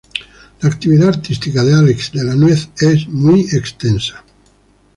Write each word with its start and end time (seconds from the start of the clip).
La 0.61 0.67
actividad 0.69 1.09
artística 1.09 1.63
de 1.63 1.75
Álex 1.75 2.11
de 2.11 2.23
la 2.23 2.33
Nuez 2.33 2.69
es 2.77 3.07
muy 3.07 3.41
extensa. 3.51 4.23